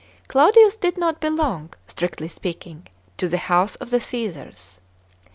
Claudius 0.27 0.75
did 0.75 0.97
not 0.97 1.19
belong, 1.19 1.75
strictly 1.85 2.27
speaking, 2.27 2.87
to 3.17 3.27
the 3.27 3.37
house 3.37 3.75
of 3.75 3.91
the 3.91 3.97
Csesara. 3.99 4.79